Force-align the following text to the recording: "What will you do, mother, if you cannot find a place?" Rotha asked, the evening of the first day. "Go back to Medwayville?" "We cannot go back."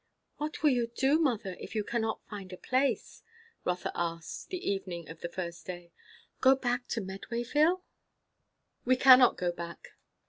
"What 0.37 0.63
will 0.63 0.71
you 0.71 0.87
do, 0.87 1.19
mother, 1.19 1.55
if 1.59 1.75
you 1.75 1.83
cannot 1.83 2.25
find 2.27 2.51
a 2.51 2.57
place?" 2.57 3.21
Rotha 3.63 3.91
asked, 3.93 4.49
the 4.49 4.57
evening 4.67 5.07
of 5.07 5.19
the 5.21 5.29
first 5.29 5.67
day. 5.67 5.91
"Go 6.39 6.55
back 6.55 6.87
to 6.87 7.01
Medwayville?" 7.01 7.83
"We 8.83 8.95
cannot 8.95 9.37
go 9.37 9.51
back." 9.51 9.89